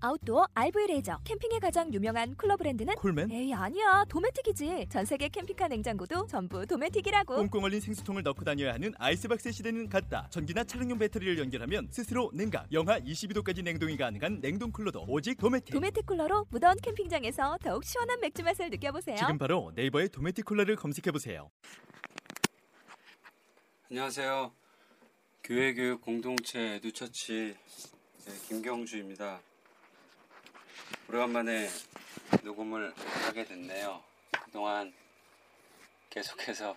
아웃도어 0.00 0.48
RV 0.54 0.86
레저 0.88 1.18
캠핑에 1.24 1.58
가장 1.60 1.92
유명한 1.94 2.34
쿨러 2.36 2.56
브랜드는 2.56 2.94
콜맨? 2.96 3.30
에이 3.30 3.54
아니야 3.54 4.04
도메틱이지 4.08 4.86
전 4.90 5.04
세계 5.04 5.28
캠핑카 5.28 5.68
냉장고도 5.68 6.26
전부 6.26 6.66
도메틱이라고 6.66 7.36
꽁꽁 7.36 7.64
얼린 7.64 7.80
생수통을 7.80 8.22
넣고 8.22 8.44
다녀야 8.44 8.74
하는 8.74 8.92
아이스박스 8.98 9.50
시대는 9.50 9.88
갔다. 9.88 10.26
전기나 10.30 10.64
차량용 10.64 10.98
배터리를 10.98 11.38
연결하면 11.38 11.88
스스로 11.90 12.30
냉각, 12.34 12.70
영하 12.72 13.00
22도까지 13.00 13.62
냉동이 13.62 13.96
가능한 13.96 14.40
냉동 14.40 14.70
쿨러도 14.70 15.04
오직 15.08 15.36
도메틱. 15.38 15.72
도메틱 15.74 16.04
쿨러로 16.06 16.46
무더운 16.50 16.76
캠핑장에서 16.82 17.58
더욱 17.62 17.84
시원한 17.84 18.20
맥주 18.20 18.42
맛을 18.42 18.68
느껴보세요 18.70 19.16
지금 19.16 19.38
바로 19.38 19.72
네이버에 19.74 20.08
도메틱 20.08 20.44
쿨러를 20.44 20.76
검색해 20.76 21.12
보세요. 21.12 21.50
안녕하세요. 23.90 24.52
교회교육 25.44 26.00
공동체 26.00 26.74
에듀처치 26.76 27.54
네, 28.26 28.32
김경주입니다. 28.48 29.40
오래간만에 31.08 31.68
녹음을 32.42 32.92
하게 33.26 33.44
됐네요. 33.44 34.02
그동안 34.44 34.92
계속해서 36.10 36.76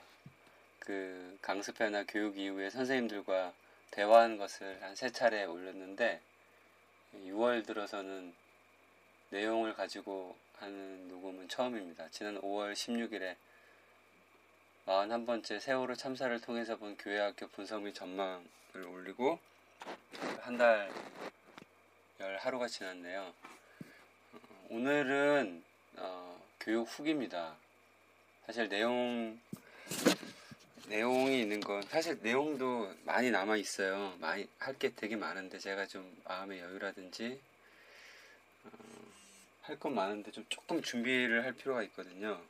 그 0.79 1.37
강습회나 1.41 2.03
교육 2.07 2.37
이후에 2.37 2.69
선생님들과 2.69 3.53
대화한 3.91 4.37
것을 4.37 4.81
한 4.83 4.95
세 4.95 5.09
차례 5.11 5.43
올렸는데 5.45 6.19
6월 7.25 7.65
들어서는 7.65 8.33
내용을 9.29 9.73
가지고 9.73 10.35
하는 10.59 11.07
녹음은 11.07 11.47
처음입니다. 11.49 12.07
지난 12.11 12.39
5월 12.41 12.73
16일에 12.73 13.35
41번째 14.85 15.59
세월호 15.59 15.95
참사를 15.95 16.39
통해서 16.41 16.77
본 16.77 16.95
교회학교 16.97 17.47
분석 17.49 17.81
및 17.83 17.93
전망을 17.93 18.43
올리고 18.75 19.39
한 20.41 20.57
달 20.57 20.89
열 22.19 22.35
하루가 22.37 22.67
지났네요. 22.67 23.31
어, 24.67 24.73
오늘은 24.75 25.63
어, 25.97 26.41
교육 26.59 26.87
후기입니다. 26.87 27.55
사실 28.45 28.69
내용 28.69 29.39
내용이 30.87 31.41
있는 31.41 31.59
건 31.59 31.81
사실 31.83 32.17
내용도 32.21 32.93
많이 33.03 33.29
남아 33.31 33.57
있어요. 33.57 34.15
많이 34.19 34.47
할 34.59 34.77
게 34.77 34.93
되게 34.95 35.15
많은데 35.15 35.59
제가 35.59 35.85
좀 35.87 36.15
마음의 36.25 36.59
여유라든지 36.59 37.39
어, 38.65 38.69
할건 39.63 39.95
많은데 39.95 40.31
좀 40.31 40.45
조금 40.49 40.81
준비를 40.81 41.43
할 41.43 41.53
필요가 41.53 41.83
있거든요. 41.83 42.41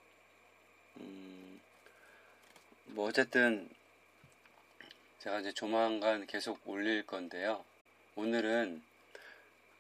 음, 0.98 1.60
뭐 2.86 3.08
어쨌든 3.08 3.70
제가 5.20 5.40
이제 5.40 5.52
조만간 5.54 6.28
계속 6.28 6.60
올릴 6.68 7.06
건데요. 7.06 7.64
오늘은 8.16 8.82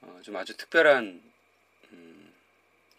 어, 0.01 0.19
좀 0.23 0.35
아주 0.35 0.55
특별한 0.57 1.21
음, 1.91 2.16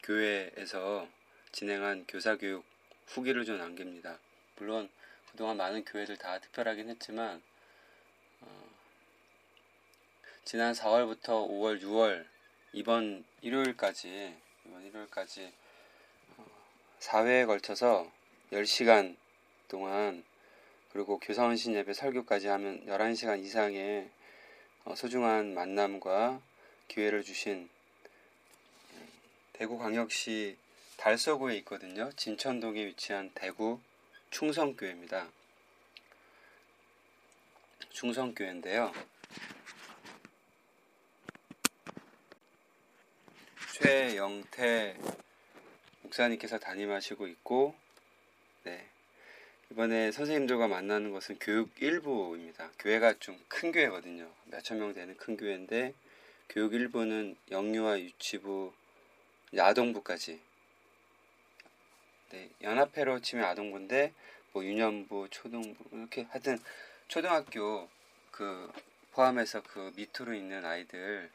교회에서 0.09 1.07
진행한 1.53 2.07
교사교육 2.09 2.65
후기를 3.09 3.45
좀 3.45 3.59
남깁니다. 3.59 4.19
물론 4.57 4.89
그동안 5.31 5.59
많은 5.59 5.85
교회들 5.85 6.17
다 6.17 6.39
특별하긴 6.39 6.89
했지만 6.89 7.43
어, 8.41 8.71
지난 10.47 10.73
4월부터 10.73 11.47
5월, 11.47 11.83
6월 11.83 12.25
이번 12.73 13.23
일요일까지 13.43 14.35
이번 14.65 14.87
일요일까지 14.87 15.53
어, 16.39 16.47
4회에 17.01 17.47
걸쳐서 17.47 18.11
10시간 18.53 19.15
동안 19.69 20.25
그리고 20.91 21.19
교사원 21.19 21.59
신 21.59 21.75
예배 21.75 21.93
설교까지 21.93 22.47
하면 22.49 22.87
11시간 22.87 23.45
이상의 23.45 24.09
어, 24.87 24.95
소중한 24.95 25.53
만남과 25.53 26.41
기회를 26.89 27.23
주신 27.25 27.69
대구광역시 29.59 30.57
달서구에 30.99 31.57
있거든요. 31.59 32.13
진천동에 32.13 32.87
위치한 32.87 33.33
대구 33.35 33.81
충성교회입니다. 34.31 35.29
충성교회인데요. 37.91 38.93
최영태 43.75 44.97
목사님께서 46.03 46.59
담임하시고 46.61 47.27
있고, 47.27 47.75
네. 48.63 48.87
이번에 49.73 50.13
선생님들과 50.13 50.69
만나는 50.69 51.11
것은 51.13 51.37
교육 51.41 51.71
일부입니다. 51.83 52.71
교회가 52.79 53.15
좀 53.19 53.37
큰 53.49 53.73
교회거든요. 53.73 54.31
몇천 54.45 54.79
명 54.79 54.95
되는 54.95 55.17
큰 55.17 55.37
교회인데, 55.37 55.95
교육 56.49 56.75
일부는 56.75 57.37
영유아 57.51 57.99
유치부, 57.99 58.73
아동부까지. 59.57 60.41
네, 62.31 62.51
연합회로 62.63 63.21
치면 63.21 63.45
아동부인데, 63.45 64.13
뭐 64.53 64.65
유년부, 64.65 65.29
초등부, 65.31 65.75
이렇게 65.93 66.23
하여튼 66.31 66.59
초등학교 67.07 67.89
그 68.31 68.71
포함해서 69.13 69.63
그 69.63 69.93
밑으로 69.97 70.35
있는 70.35 70.65
아이들을 70.65 71.31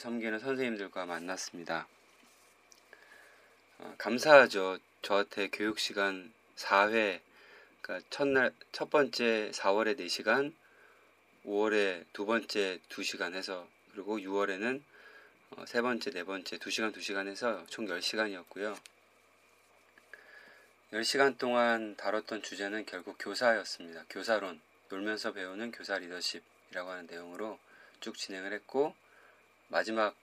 섬기는 0.00 0.38
선생님들과 0.38 1.06
만났습니다. 1.06 1.86
어, 3.78 3.94
감사하죠. 3.98 4.78
저한테 5.02 5.48
교육 5.48 5.78
시간 5.78 6.32
4회, 6.56 7.20
그러니까 7.80 8.06
첫날 8.10 8.52
첫 8.72 8.90
번째 8.90 9.50
4월에 9.52 9.98
4시간, 10.00 10.52
5월에 11.44 12.04
두 12.12 12.26
번째 12.26 12.80
2시간 12.88 13.34
해서 13.34 13.68
그리고 13.92 14.18
6월에는 14.18 14.82
어, 15.50 15.64
세 15.64 15.80
번째, 15.80 16.10
네 16.10 16.24
번째 16.24 16.58
2시간 16.58 16.92
2시간 16.94 17.28
해서 17.28 17.64
총 17.68 17.86
10시간이었고요. 17.86 18.76
10시간 20.92 21.38
동안 21.38 21.96
다뤘던 21.96 22.42
주제는 22.42 22.84
결국 22.84 23.16
교사였습니다. 23.18 24.04
교사론, 24.10 24.60
놀면서 24.88 25.32
배우는 25.32 25.70
교사 25.72 25.98
리더십이라고 25.98 26.90
하는 26.90 27.06
내용으로 27.06 27.58
쭉 28.00 28.16
진행을 28.16 28.52
했고 28.52 28.94
마지막 29.68 30.16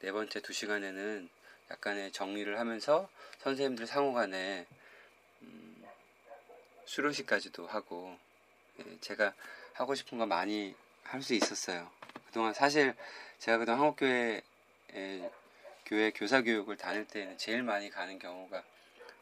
네 0.00 0.12
번째 0.12 0.40
2시간에는 0.40 1.28
약간의 1.70 2.12
정리를 2.12 2.58
하면서 2.58 3.08
선생님들 3.38 3.86
상호 3.86 4.12
간에 4.12 4.66
음, 5.42 5.84
수료식까지도 6.84 7.66
하고 7.66 8.18
예, 8.78 8.98
제가 9.00 9.32
하고 9.72 9.94
싶은 9.94 10.18
거 10.18 10.26
많이 10.26 10.74
할 11.04 11.22
수 11.22 11.34
있었어요. 11.34 11.90
그동안 12.26 12.54
사실 12.54 12.94
제가 13.38 13.58
그동안 13.58 13.80
한국교회 13.80 14.42
교회 15.86 16.10
교사 16.10 16.42
교육을 16.42 16.76
다닐 16.76 17.04
때는 17.06 17.36
제일 17.38 17.62
많이 17.62 17.90
가는 17.90 18.18
경우가 18.18 18.62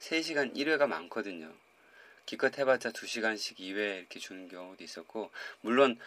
3시간 0.00 0.54
1회가 0.54 0.86
많거든요. 0.86 1.52
기껏 2.26 2.56
해봤자 2.58 2.90
2시간씩 2.90 3.56
2회 3.58 3.98
이렇게 3.98 4.20
주는 4.20 4.48
경우도 4.48 4.84
있었고 4.84 5.30
물론 5.62 5.98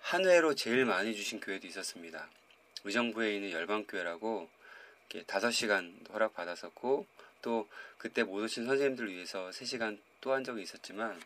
한 0.00 0.24
회로 0.26 0.54
제일 0.54 0.84
많이 0.84 1.14
주신 1.16 1.40
교회도 1.40 1.66
있었습니다. 1.66 2.28
의정부에 2.84 3.34
있는 3.34 3.50
열방교회라고 3.50 4.48
5시간 5.08 6.10
허락받았었고 6.12 7.06
또 7.42 7.68
그때 7.98 8.22
못 8.22 8.42
오신 8.42 8.66
선생님들을 8.66 9.12
위해서 9.12 9.50
3시간 9.50 9.98
또 10.20 10.32
한 10.32 10.42
적이 10.42 10.62
있었지만 10.62 11.20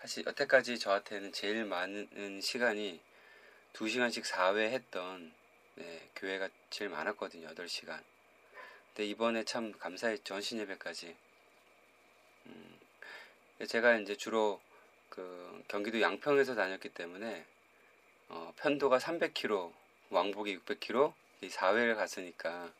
사실 0.00 0.24
여태까지 0.26 0.78
저한테는 0.78 1.32
제일 1.32 1.64
많은 1.64 2.40
시간이 2.42 3.00
2시간씩 3.72 4.24
4회 4.24 4.70
했던 4.70 5.32
네, 5.76 6.08
교회가 6.16 6.48
제일 6.70 6.90
많았거든요. 6.90 7.48
8시간. 7.48 8.02
근데 8.88 9.06
이번에 9.08 9.44
참 9.44 9.72
감사했죠. 9.72 10.24
전신 10.24 10.58
예배까지. 10.60 11.16
음, 12.46 12.78
제가 13.66 13.96
이제 13.96 14.16
주로 14.16 14.60
그 15.08 15.62
경기도 15.68 16.00
양평에서 16.00 16.54
다녔기 16.54 16.90
때문에 16.90 17.44
어, 18.28 18.52
편도가 18.56 18.98
300km, 18.98 19.72
왕복이 20.10 20.58
600km, 20.58 21.12
이 21.42 21.48
4회를 21.48 21.96
갔으니까 21.96 22.72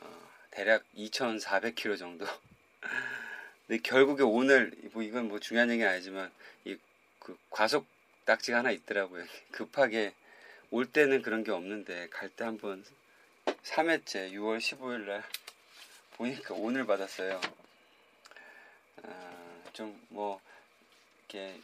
어, 0.00 0.30
대략 0.50 0.84
2,400km 0.96 1.98
정도. 1.98 2.26
근데 3.66 3.82
결국에 3.82 4.22
오늘 4.22 4.72
뭐 4.92 5.02
이건 5.02 5.28
뭐 5.28 5.38
중요한 5.38 5.70
얘기는 5.70 5.88
아니지만 5.88 6.32
이 6.64 6.76
그 7.20 7.38
과속 7.50 7.86
딱지가 8.24 8.58
하나 8.58 8.70
있더라고요. 8.72 9.24
급하게 9.52 10.14
올 10.70 10.86
때는 10.86 11.22
그런 11.22 11.42
게 11.42 11.50
없는데 11.50 12.08
갈 12.10 12.30
때 12.30 12.44
한번 12.44 12.84
3회째 13.44 14.32
6월 14.32 14.58
15일 14.58 15.06
날 15.06 15.24
보니까 16.12 16.54
오늘 16.54 16.86
받았어요. 16.86 17.40
아, 19.02 19.62
좀뭐 19.72 20.40
이렇게 21.18 21.60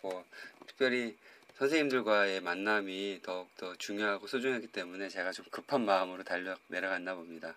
뭐 0.00 0.24
특별히 0.66 1.16
선생님들과의 1.54 2.40
만남이 2.40 3.20
더욱더 3.22 3.76
중요하고 3.76 4.26
소중하기 4.26 4.68
때문에 4.68 5.08
제가 5.08 5.32
좀 5.32 5.44
급한 5.50 5.84
마음으로 5.84 6.24
달려 6.24 6.56
내려갔나 6.68 7.14
봅니다. 7.14 7.54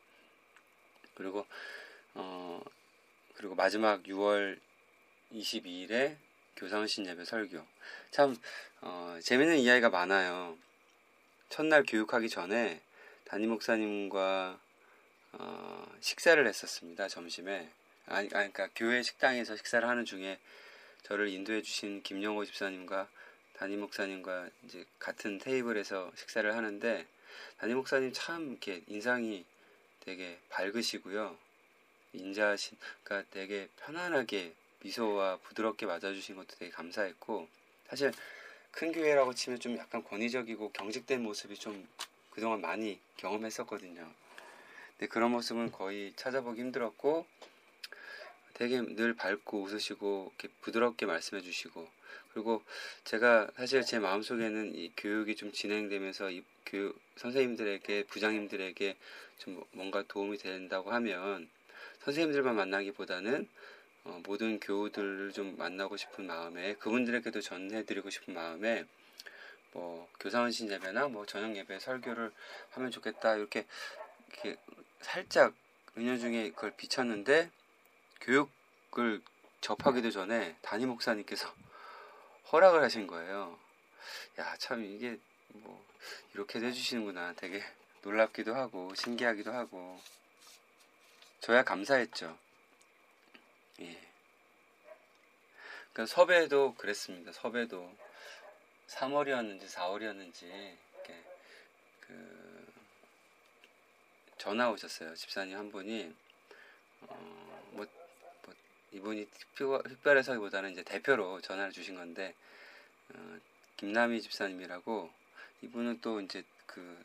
그리고 1.13 1.45
어 2.15 2.61
그리고 3.35 3.56
마지막 3.56 4.03
6월 4.03 4.59
22일에 5.31 6.18
교사원신 6.56 7.06
예배 7.06 7.25
설교. 7.25 7.65
참 8.11 8.35
어, 8.87 9.19
재밌는 9.23 9.57
이야기가 9.57 9.89
많아요. 9.89 10.55
첫날 11.49 11.83
교육하기 11.87 12.29
전에 12.29 12.79
담임 13.25 13.49
목사님과 13.49 14.59
어, 15.33 15.95
식사를 16.01 16.45
했었습니다. 16.45 17.07
점심에. 17.07 17.67
아니, 18.05 18.29
아니, 18.33 18.53
그러니까 18.53 18.69
교회 18.75 19.01
식당에서 19.01 19.57
식사를 19.57 19.87
하는 19.87 20.05
중에 20.05 20.37
저를 21.01 21.29
인도해 21.29 21.63
주신 21.63 22.03
김영호 22.03 22.45
집사님과 22.45 23.09
담임 23.53 23.79
목사님과 23.79 24.49
이제 24.65 24.85
같은 24.99 25.39
테이블에서 25.39 26.11
식사를 26.15 26.55
하는데 26.55 27.07
담임 27.57 27.77
목사님 27.77 28.11
참 28.13 28.51
이렇게 28.51 28.83
인상이 28.85 29.45
되게 30.01 30.37
밝으시고요. 30.49 31.35
인자하신, 32.13 32.77
그러니까 33.03 33.27
되게 33.33 33.67
편안하게 33.77 34.53
미소와 34.81 35.37
부드럽게 35.37 35.87
맞아주신 35.87 36.35
것도 36.35 36.55
되게 36.59 36.69
감사했고 36.69 37.49
사실 37.89 38.11
큰 38.75 38.92
교회라고 38.92 39.33
치면 39.33 39.62
좀 39.62 39.77
약간 39.77 40.04
권위적이고 40.04 40.74
경직된 40.74 41.24
모습이 41.24 41.56
좀 41.56 41.88
그동안 42.30 42.60
많이 42.60 43.00
경험했었거든요. 43.16 44.06
근데 44.98 45.07
그런 45.07 45.31
모습은 45.31 45.72
거의 45.72 46.12
찾아보기 46.18 46.60
힘들었고 46.60 47.25
되게 48.54 48.81
늘 48.81 49.13
밝고 49.13 49.62
웃으시고 49.62 50.33
이렇게 50.38 50.54
부드럽게 50.60 51.06
말씀해 51.06 51.42
주시고 51.42 51.88
그리고 52.33 52.63
제가 53.06 53.50
사실 53.56 53.81
제 53.83 53.98
마음속에는 53.98 54.75
이 54.75 54.92
교육이 54.98 55.38
좀 55.38 55.54
진행되면서 55.54 56.31
이 56.31 56.44
교육 56.66 57.00
선생님들에게 57.16 58.04
부장님들에게 58.07 58.98
좀 59.38 59.63
뭔가 59.71 60.04
도움이 60.06 60.38
된다고 60.38 60.92
하면 60.92 61.50
선생님들만 62.04 62.54
만나기보다는 62.57 63.48
어, 64.06 64.22
모든 64.24 64.60
교우들을 64.60 65.31
좀 65.34 65.57
만나고 65.57 65.98
싶은 65.98 66.28
마음에 66.28 66.75
그분들에게도 66.75 67.42
전해드리고 67.42 68.10
싶은 68.12 68.34
마음에 68.34 68.86
뭐 69.72 70.07
교사원 70.19 70.52
신 70.52 70.72
예배나 70.72 71.07
뭐 71.07 71.25
저녁 71.25 71.56
예배 71.56 71.80
설교를 71.80 72.31
하면 72.72 72.92
좋겠다 72.92 73.36
이렇게 73.36 73.66
이렇게 74.30 74.57
살짝 75.02 75.54
은연 75.98 76.19
중에 76.19 76.52
그걸 76.52 76.72
비쳤는데 76.78 77.50
교육을 78.22 79.22
접하기도 79.62 80.12
전에 80.12 80.56
담임 80.62 80.90
목사님께서 80.90 81.52
허락을 82.52 82.84
하신 82.84 83.07
거예요. 83.07 83.57
야, 84.38 84.56
참 84.57 84.84
이게 84.84 85.18
뭐 85.48 85.84
이렇게도 86.34 86.68
해주시는구나. 86.68 87.34
되게 87.34 87.63
놀랍기도 88.04 88.54
하고 88.54 88.94
신기하기도 88.94 89.52
하고 89.52 90.00
저야 91.42 91.63
감사했죠. 91.63 92.38
예. 93.81 94.01
그러니까 95.94 96.13
섭외도 96.13 96.75
그랬습니다. 96.75 97.31
섭외도 97.31 97.95
3월이었는지 98.88 99.68
4월이었는지 99.68 100.77
그 102.07 102.74
전화 104.38 104.69
오셨어요. 104.69 105.16
집사님 105.16 105.57
한 105.57 105.72
분이 105.72 106.13
어, 107.01 107.69
뭐, 107.72 107.86
뭐 108.44 108.54
이분이 108.92 109.27
특별, 109.31 109.81
특별해서기보다는 109.83 110.71
이제 110.71 110.83
대표로 110.83 111.42
전화를 111.42 111.71
주신 111.71 111.95
건데 111.95 112.33
어, 113.13 113.39
김남희 113.78 114.21
집사님이라고 114.21 115.12
이분은 115.62 116.01
또 116.01 116.21
이제 116.21 116.44
그 116.66 117.04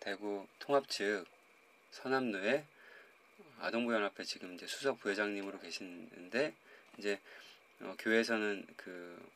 대구 0.00 0.46
통합 0.58 0.88
측 0.88 1.26
서남로에 1.92 2.64
아동부연합회 3.60 4.24
지금 4.24 4.54
이제 4.54 4.66
수석 4.66 5.00
부회장님으로 5.00 5.60
계시는데 5.60 6.54
이제 6.98 7.20
어, 7.80 7.94
교회에서는 7.98 8.66
그, 8.76 9.30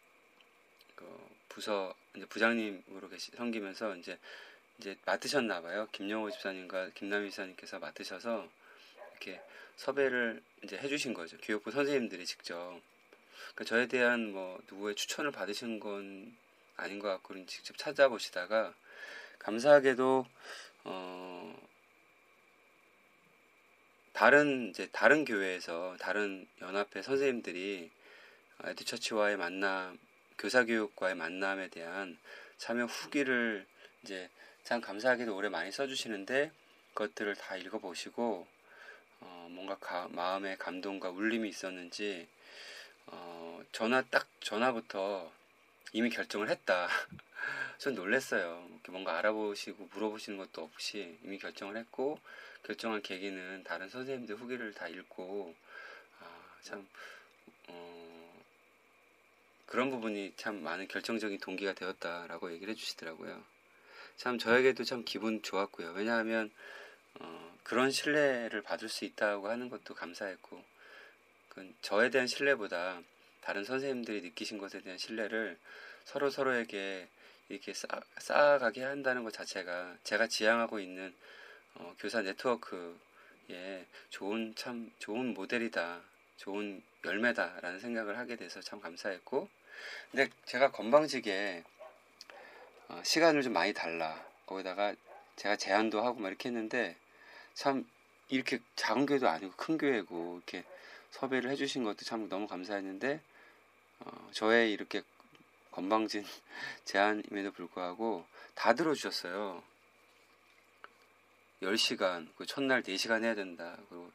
그 0.94 1.29
부서 1.49 1.94
이제 2.15 2.26
부장님으로 2.26 3.09
계시 3.09 3.31
섬기면서 3.32 3.97
이제 3.97 4.19
이제 4.79 4.97
맡으셨나 5.06 5.62
봐요. 5.62 5.88
김영호 5.93 6.31
집사님과 6.31 6.91
김남희 6.94 7.31
집사님께서 7.31 7.79
맡으셔서 7.79 8.49
이렇게 9.12 9.41
섭외를 9.76 10.43
이제 10.62 10.77
해주신 10.77 11.15
거죠. 11.15 11.37
교육부 11.38 11.70
선생님들이 11.70 12.27
직접. 12.27 12.81
그러니까 13.55 13.65
저에 13.65 13.87
대한 13.87 14.32
뭐 14.32 14.61
누구의 14.70 14.94
추천을 14.94 15.31
받으신 15.31 15.81
건 15.81 16.37
아닌 16.77 16.99
것 16.99 17.09
같고 17.09 17.35
직접 17.47 17.77
찾아보시다가 17.79 18.75
감사하게도 19.38 20.27
어 20.85 21.69
다른 24.15 24.71
이제 24.71 24.89
다른 24.93 25.25
교회에서 25.25 25.97
다른 25.99 26.47
연합회 26.61 27.03
선생님들이 27.03 27.91
에듀처치와의 28.63 29.37
만남, 29.37 29.99
교사 30.39 30.65
교육과의 30.65 31.17
만남에 31.17 31.69
대한 31.69 32.17
참여 32.57 32.85
후기를 32.85 33.67
이제 34.05 34.31
참 34.63 34.81
감사하게도 34.81 35.35
오래 35.35 35.49
많이 35.49 35.73
써주시는데 35.73 36.53
그것들을 36.95 37.35
다 37.35 37.57
읽어보시고 37.57 38.47
어, 39.21 39.49
뭔가 39.51 39.77
가, 39.79 40.07
마음의 40.13 40.59
감동과 40.59 41.11
울림이 41.11 41.49
있었는지 41.49 42.29
어, 43.07 43.65
전화 43.73 44.01
딱 44.03 44.29
전화부터 44.39 45.33
이미 45.93 46.09
결정을 46.09 46.51
했다. 46.51 46.89
전 47.79 47.97
놀랬어요. 47.97 48.65
뭔가 48.89 49.19
알아보시고 49.19 49.89
물어보시는 49.93 50.39
것도 50.39 50.63
없이 50.63 51.19
이미 51.25 51.37
결정을 51.39 51.77
했고 51.77 52.21
결정한 52.65 53.03
계기는 53.03 53.63
다른 53.65 53.89
선생님들 53.89 54.37
후기를 54.37 54.73
다 54.73 54.89
읽고 54.89 55.55
아, 56.21 56.27
참 56.63 56.87
어, 57.69 58.45
그런 59.67 59.91
부분이 59.91 60.35
참 60.37 60.63
많은 60.63 60.89
결정적인 60.89 61.39
동기가 61.41 61.75
되었다라고 61.75 62.53
얘기를 62.53 62.73
해주시더라고요. 62.73 63.45
참 64.17 64.39
저에게도 64.39 64.85
참 64.85 65.05
기분 65.05 65.43
좋았고요. 65.43 65.93
왜냐하면 65.93 66.51
어, 67.21 67.57
그런 67.63 67.91
신뢰를 67.91 68.63
받을 68.63 68.89
수 68.89 69.05
있다고 69.05 69.49
하는 69.49 69.69
것도 69.69 69.95
감사했고 69.95 70.65
그 71.51 71.75
저에 71.83 72.11
대한 72.11 72.27
신뢰보다 72.27 73.03
다른 73.41 73.65
선생님들이 73.65 74.23
느끼신 74.23 74.59
것에 74.59 74.81
대한 74.81 74.99
신뢰를 74.99 75.59
서로 76.05 76.31
서로에게 76.31 77.09
이렇게 77.49 77.75
쌓, 77.75 77.89
쌓아가게 78.19 78.83
한다는 78.83 79.23
것 79.23 79.33
자체가 79.33 79.97
제가 80.03 80.29
지향하고 80.29 80.81
있는 80.81 81.15
어, 81.75 81.95
교사 81.99 82.23
네트워크에 82.23 83.87
좋은 84.11 84.55
참 84.57 84.91
좋은 84.99 85.35
모델이다, 85.35 86.01
좋은 86.37 86.83
열매다라는 87.05 87.81
생각을 87.81 88.19
하게 88.19 88.37
돼서 88.37 88.61
참 88.61 88.81
감사했고, 88.81 89.49
근데 90.11 90.31
제가 90.47 90.71
건방지게 90.71 91.65
어, 92.89 93.01
시간을 93.05 93.43
좀 93.43 93.53
많이 93.53 93.73
달라 93.73 94.25
거기다가 94.47 94.95
제가 95.37 95.57
제안도 95.57 96.03
하고 96.03 96.21
막 96.21 96.29
이렇게 96.29 96.49
했는데 96.49 96.97
참 97.55 97.89
이렇게 98.29 98.61
작은 98.77 99.07
교회도 99.07 99.29
아니고 99.29 99.53
큰 99.57 99.79
교회고 99.79 100.37
이렇게 100.37 100.65
섭외를 101.11 101.51
해주신 101.51 101.85
것도 101.85 102.05
참 102.05 102.29
너무 102.29 102.47
감사했는데 102.47 103.21
어, 104.01 104.29
저의 104.33 104.73
이렇게 104.73 105.03
건방진 105.71 106.25
제안임에도 106.85 107.53
불구하고 107.53 108.25
다 108.55 108.75
들어주셨어요. 108.75 109.63
10시간, 111.65 112.29
그 112.37 112.47
첫날 112.47 112.83
4시간 112.83 113.25
해야 113.25 113.35
된다. 113.35 113.77
그리고 113.89 114.11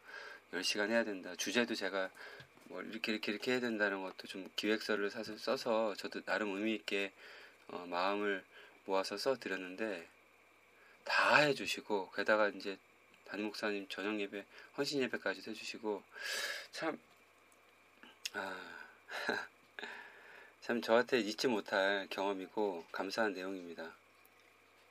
10시간 0.53 0.89
해야 0.89 1.03
된다. 1.03 1.35
주제도 1.35 1.75
제가 1.75 2.09
뭐 2.65 2.81
이렇게 2.81 3.11
이렇게 3.11 3.31
이렇게 3.31 3.51
해야 3.51 3.59
된다는 3.59 4.03
것도 4.03 4.27
좀 4.27 4.49
기획서를 4.55 5.09
사서 5.09 5.37
써서 5.37 5.95
저도 5.95 6.21
나름 6.21 6.55
의미 6.55 6.75
있게 6.75 7.11
어, 7.67 7.85
마음을 7.87 8.43
모아서 8.85 9.17
써 9.17 9.35
드렸는데 9.35 10.07
다 11.03 11.37
해주시고 11.37 12.11
게다가 12.11 12.49
이제 12.49 12.77
담임 13.25 13.47
목사님 13.47 13.87
저녁 13.89 14.19
예배, 14.19 14.45
헌신 14.77 15.01
예배까지 15.01 15.41
해주시고 15.47 16.03
참 16.71 16.99
아, 18.33 18.79
참 20.61 20.81
저한테 20.81 21.19
잊지 21.19 21.47
못할 21.47 22.07
경험이고 22.09 22.85
감사한 22.91 23.33
내용입니다. 23.33 23.91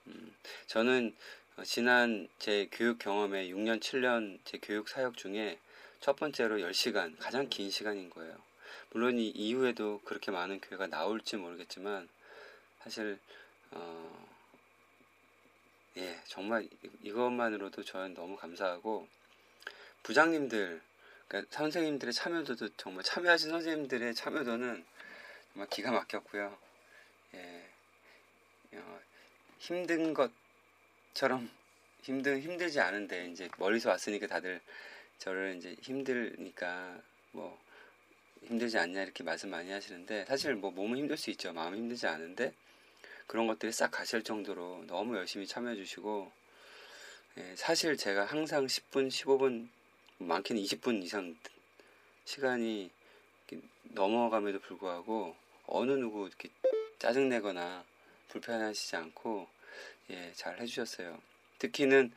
음, 0.09 0.35
저는 0.67 1.15
어, 1.15 1.48
지난 1.65 2.29
제 2.39 2.69
교육 2.71 3.01
경험의 3.01 3.53
6년, 3.53 3.81
7년 3.81 4.39
제 4.45 4.59
교육 4.63 4.89
사역 4.89 5.17
중에 5.17 5.59
첫 6.01 6.15
번째로 6.15 6.59
10시간, 6.59 7.19
가장 7.19 7.49
긴 7.49 7.71
시간인 7.71 8.11
거예요. 8.11 8.37
물론 8.91 9.19
이 9.19 9.29
이후에도 9.29 10.01
그렇게 10.05 10.31
많은 10.31 10.61
교회가 10.61 10.87
나올지 10.87 11.37
모르겠지만, 11.37 12.09
사실, 12.83 13.19
어, 13.73 14.29
예, 15.97 16.21
정말 16.27 16.69
이것만으로도 17.03 17.83
저는 17.83 18.15
너무 18.15 18.37
감사하고, 18.37 19.09
부장님들, 20.05 20.81
그러니까 21.27 21.57
선생님들의 21.57 22.15
참여도도 22.15 22.69
정말 22.77 23.03
참여하신 23.03 23.51
선생님들의 23.51 24.15
참여도는 24.15 24.85
정말 25.53 25.69
기가 25.71 25.91
막혔고요. 25.91 26.57
예, 27.35 27.69
어, 28.75 29.01
힘든 29.59 30.15
것 30.15 30.31
처럼 31.19 31.51
힘든 32.03 32.41
힘들지 32.41 32.79
않은데 32.79 33.27
이제 33.33 33.49
멀리서 33.59 33.91
왔으니까 33.91 34.29
다들 34.29 34.61
저를 35.19 35.57
이제 35.57 35.75
힘들니까 35.83 36.97
뭐 37.33 37.59
힘들지 38.45 38.79
않냐 38.79 39.03
이렇게 39.03 39.25
말씀 39.25 39.51
많이 39.51 39.69
하시는데 39.69 40.27
사실 40.27 40.55
뭐 40.55 40.71
몸은 40.71 40.97
힘들 40.97 41.17
수 41.17 41.31
있죠. 41.31 41.53
마음 41.53 41.75
힘들지 41.75 42.07
않은데 42.07 42.53
그런 43.27 43.49
것들이 43.49 43.73
싹 43.73 43.91
가실 43.91 44.23
정도로 44.23 44.85
너무 44.87 45.17
열심히 45.17 45.45
참여해 45.45 45.75
주시고 45.75 46.31
예, 47.39 47.57
사실 47.57 47.97
제가 47.97 48.25
항상 48.25 48.67
10분, 48.67 49.09
15분, 49.09 49.67
많게는 50.19 50.63
20분 50.63 51.03
이상 51.03 51.37
시간이 52.27 52.93
넘어감에도 53.83 54.61
불구하고 54.61 55.35
어느 55.67 55.91
누구 55.91 56.29
이렇게 56.29 56.49
짜증내거나 57.01 57.83
불편하시지 58.29 58.95
않고 58.95 59.58
예, 60.11 60.33
잘 60.35 60.59
해주셨어요. 60.61 61.21
특히는 61.59 62.13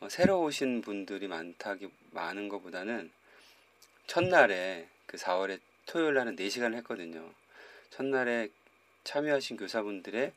어, 0.00 0.08
새로 0.08 0.42
오신 0.42 0.82
분들이 0.82 1.28
많다기 1.28 1.88
많은 2.10 2.48
것보다는 2.48 3.10
첫날에 4.06 4.88
그 5.06 5.16
4월에 5.16 5.60
토요일 5.86 6.14
날은 6.14 6.36
4시간을 6.36 6.74
했거든요. 6.76 7.32
첫날에 7.90 8.48
참여하신 9.04 9.56
교사분들의 9.56 10.32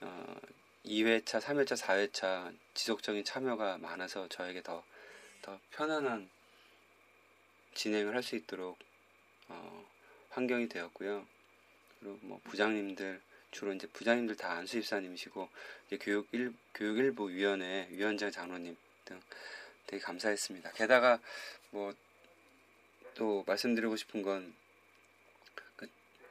어, 0.00 0.36
2회차, 0.84 1.40
3회차, 1.40 1.76
4회차 1.76 2.54
지속적인 2.74 3.24
참여가 3.24 3.78
많아서 3.78 4.28
저에게 4.28 4.62
더, 4.62 4.82
더 5.42 5.58
편안한 5.72 6.28
진행을 7.74 8.14
할 8.14 8.22
수 8.22 8.36
있도록 8.36 8.78
어, 9.48 9.86
환경이 10.30 10.68
되었고요. 10.68 11.26
그리고 12.00 12.18
뭐 12.22 12.40
부장님들 12.44 13.20
주로 13.50 13.72
이제 13.72 13.86
부장님들 13.88 14.36
다 14.36 14.52
안수입사님이시고 14.52 15.48
이제 15.86 15.98
교육 15.98 16.28
일 16.32 16.52
교육일부 16.74 17.30
위원회 17.30 17.88
위원장 17.90 18.30
장로님 18.30 18.76
등 19.04 19.20
되게 19.86 20.02
감사했습니다. 20.02 20.72
게다가 20.72 21.20
뭐 21.70 21.92
또 23.18 23.42
말씀드리고 23.48 23.96
싶은 23.96 24.22
건 24.22 24.54
그 25.74 25.88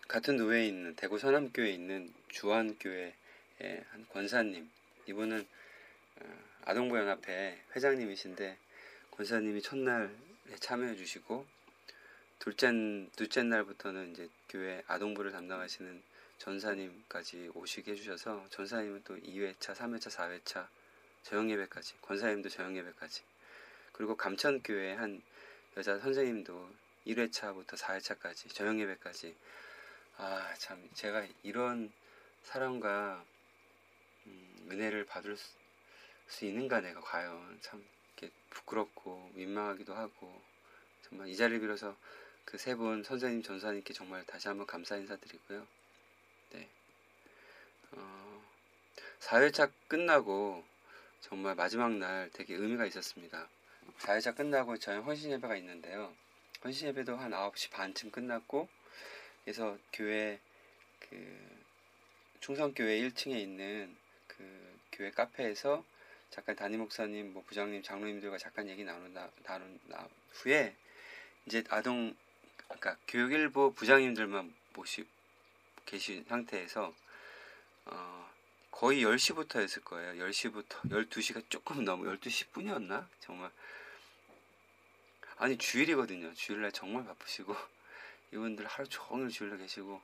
같은 0.07 0.37
노회에 0.37 0.65
있는 0.65 0.95
대구 0.95 1.19
서남교에 1.19 1.69
있는 1.69 2.13
주안교회 2.29 3.13
한 3.89 4.07
권사님 4.07 4.69
이분은 5.07 5.45
어, 6.21 6.39
아동부 6.63 6.97
연합회 6.97 7.61
회장님이신데 7.75 8.57
권사님이 9.11 9.61
첫날에 9.61 10.09
참여해 10.61 10.95
주시고 10.95 11.45
둘째 12.39 12.71
둘째 13.17 13.43
날부터는 13.43 14.13
이제 14.13 14.29
교회 14.47 14.81
아동부를 14.87 15.33
담당하시는 15.33 16.01
전사님까지 16.39 17.51
오시게 17.53 17.91
해주셔서 17.93 18.47
전사님은 18.49 19.03
또 19.03 19.15
2회차, 19.17 19.75
3회차, 19.75 20.09
4회차 20.11 20.67
저녁예배까지 21.23 21.95
권사님도 22.01 22.49
저녁예배까지. 22.49 23.21
그리고 23.91 24.15
감천교회 24.15 24.93
한 24.93 25.21
여자 25.75 25.97
선생님도 25.99 26.69
1회차부터 27.07 27.69
4회차까지 27.77 28.53
저녁예배까지. 28.53 29.35
아 30.17 30.53
참 30.57 30.89
제가 30.95 31.25
이런 31.43 31.91
사랑과 32.43 33.23
음, 34.25 34.67
은혜를 34.71 35.05
받을 35.05 35.37
수, 35.37 35.51
수, 36.27 36.45
있는가 36.45 36.81
내가 36.81 37.01
과연. 37.01 37.59
참 37.61 37.83
이렇게 38.17 38.33
부끄럽고 38.49 39.31
민망하기도 39.35 39.93
하고 39.93 40.41
정말 41.03 41.27
이 41.29 41.35
자리를 41.35 41.59
빌어서 41.61 41.95
그 42.45 42.57
세 42.57 42.75
분 42.75 43.03
선생님 43.03 43.43
전사님께 43.43 43.93
정말 43.93 44.25
다시 44.25 44.47
한번 44.47 44.65
감사 44.67 44.95
인사드리고요. 44.97 45.67
네. 46.51 46.67
어, 47.91 48.41
4회차 49.19 49.71
끝나고 49.87 50.63
정말 51.21 51.55
마지막 51.55 51.91
날 51.91 52.29
되게 52.33 52.55
의미가 52.55 52.85
있었습니다. 52.85 53.47
4회차 53.99 54.35
끝나고 54.35 54.77
저희 54.77 54.99
헌신 54.99 55.31
예배가 55.31 55.55
있는데요. 55.57 56.13
헌신 56.63 56.87
예배도 56.89 57.15
한 57.15 57.31
9시 57.31 57.71
반쯤 57.71 58.11
끝났고 58.11 58.67
그래서 59.43 59.77
교회 59.93 60.39
그 60.99 61.57
충성교회 62.39 62.99
1층에 63.01 63.37
있는 63.39 63.95
그 64.27 64.79
교회 64.91 65.11
카페에서 65.11 65.83
잠깐 66.29 66.55
담임 66.55 66.79
목사님, 66.81 67.33
뭐 67.33 67.43
부장님, 67.47 67.81
장로님들과 67.83 68.37
잠깐 68.37 68.67
얘기 68.69 68.83
나눈 68.83 69.13
나눈 69.43 69.79
후에 70.31 70.75
이제 71.45 71.63
아동 71.69 72.15
그러니까 72.65 72.97
교육일부 73.07 73.73
부장님들만 73.73 74.53
모시 74.73 75.05
계신 75.87 76.23
상태에서 76.25 76.93
어, 77.85 78.29
거의 78.69 79.01
10시부터 79.03 79.59
했을 79.59 79.81
거예요. 79.83 80.23
10시부터 80.23 80.81
12시가 80.83 81.41
조금 81.49 81.83
넘어 81.83 82.03
12시 82.03 82.51
뿐이었나? 82.51 83.09
정말 83.21 83.49
아니 85.37 85.57
주일이거든요. 85.57 86.33
주일날 86.33 86.71
정말 86.71 87.05
바쁘시고 87.05 87.55
이분들 88.33 88.67
하루 88.67 88.87
종일 88.89 89.29
주일날 89.29 89.57
계시고 89.57 90.01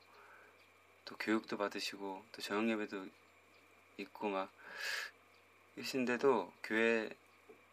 또 1.05 1.17
교육도 1.17 1.57
받으시고 1.57 2.25
또 2.31 2.41
저녁 2.41 2.69
예배도 2.69 3.07
있고 3.97 4.29
막 4.29 4.49
계신데도 5.75 6.53
교회 6.63 7.09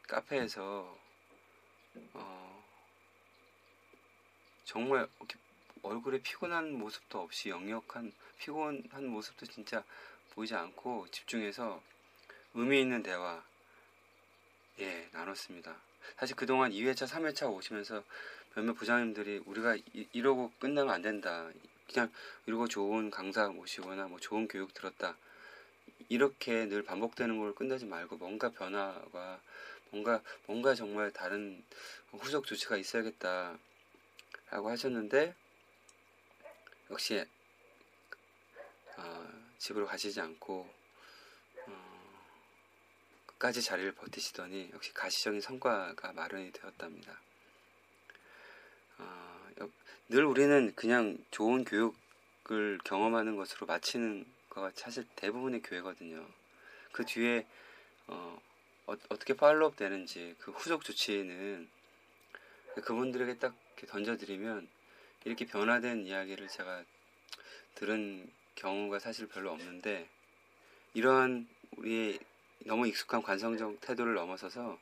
카페에서 0.09 0.99
어 2.15 2.65
정말 4.65 5.09
이렇게 5.19 5.37
얼굴에 5.83 6.21
피곤한 6.23 6.73
모습도 6.79 7.21
없이 7.21 7.49
역력한 7.49 8.13
피곤한 8.39 9.07
모습도 9.07 9.47
진짜 9.47 9.85
보이지 10.31 10.55
않고 10.55 11.07
집중해서 11.11 11.83
의미 12.55 12.81
있는 12.81 13.03
대화 13.03 13.43
예 14.79 15.09
나눴습니다. 15.13 15.77
사실 16.17 16.37
그동안 16.37 16.71
2회차, 16.73 17.07
3회차 17.07 17.53
오시면서 17.53 18.03
몇몇 18.55 18.75
부장님들이 18.75 19.43
우리가 19.47 19.77
이, 19.77 20.09
이러고 20.13 20.53
끝나면 20.59 20.93
안 20.93 21.03
된다. 21.03 21.51
그냥 21.93 22.11
이러고 22.47 22.69
좋은 22.69 23.11
강사 23.11 23.49
모시거나 23.49 24.07
뭐 24.07 24.19
좋은 24.19 24.49
교육 24.49 24.75
들었다. 24.75 25.17
이렇게 26.09 26.67
늘 26.67 26.83
반복되는 26.83 27.39
걸 27.39 27.55
끝내지 27.55 27.87
말고 27.87 28.17
뭔가 28.17 28.51
변화가 28.51 29.41
뭔가 29.91 30.21
뭔가 30.47 30.75
정말 30.75 31.13
다른 31.13 31.63
후속 32.13 32.47
조치가 32.47 32.77
있어야겠다. 32.77 33.59
라고 34.51 34.69
하셨는데 34.69 35.35
역시 36.91 37.25
어, 38.97 39.29
집으로 39.59 39.87
가시지 39.87 40.21
않고 40.21 40.69
어, 41.67 42.23
끝까지 43.27 43.63
자리를 43.63 43.93
버티시더니 43.93 44.71
역시 44.75 44.93
가시적인 44.93 45.41
성과가 45.41 46.13
마련이 46.13 46.53
되었답니다. 46.53 47.21
어, 48.99 49.51
늘 50.09 50.25
우리는 50.25 50.75
그냥 50.75 51.17
좋은 51.31 51.65
교육을 51.65 52.79
경험하는 52.85 53.37
것으로 53.37 53.67
마치는 53.67 54.27
거가 54.51 54.73
사실 54.75 55.07
대부분의 55.15 55.63
교회거든요. 55.63 56.27
그 56.91 57.05
뒤에 57.05 57.47
어, 58.09 58.41
어 58.87 58.97
떻게 58.97 59.35
팔로업 59.35 59.77
되는지 59.77 60.35
그 60.41 60.51
후속 60.51 60.85
조치는 60.85 61.69
그분들에게 62.83 63.39
딱 63.39 63.55
던져드리면 63.87 64.69
이렇게 65.25 65.47
변화된 65.47 66.07
이야기를 66.07 66.49
제가 66.49 66.85
들은 67.75 68.31
경우가 68.55 68.99
사실 68.99 69.27
별로 69.29 69.51
없는데 69.53 70.09
이러한 70.95 71.47
우리의 71.77 72.19
너무 72.61 72.87
익숙한 72.87 73.23
관성적 73.23 73.81
태도를 73.81 74.15
넘어서서 74.15 74.79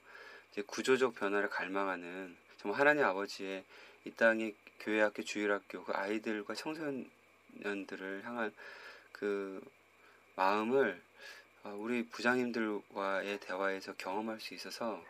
구조적 0.66 1.14
변화를 1.14 1.49
갈망하는 1.49 2.37
정말 2.57 2.80
하나님 2.80 3.04
아버지의 3.04 3.64
이 4.04 4.11
땅의 4.12 4.54
교회 4.80 5.00
학교 5.00 5.23
주일 5.23 5.52
학교 5.52 5.85
그 5.85 5.92
아이들과 5.92 6.54
청소년들을 6.54 8.23
향한 8.25 8.52
그 9.12 9.62
마음을 10.37 11.00
어, 11.64 11.76
우리 11.78 12.07
부장님들과의 12.07 13.40
대화에서 13.40 13.95
경험할 13.95 14.40
수 14.40 14.54
있어서 14.54 15.04